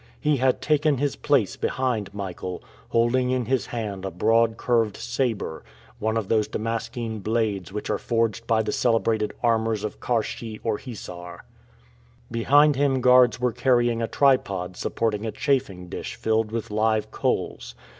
[0.19, 5.63] He had taken his place behind Michael, holding in his hand a broad curved saber,
[5.99, 10.79] one of those Damascene blades which are forged by the celebrated armorers of Karschi or
[10.79, 11.43] Hissar.
[12.31, 17.75] Behind him guards were carrying a tripod supporting a chafing dish filled with live coals.